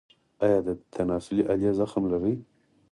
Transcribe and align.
ایا 0.45 0.59
د 0.67 0.69
تناسلي 0.95 1.43
آلې 1.51 1.71
زخم 1.79 2.03
لرئ؟ 2.11 2.35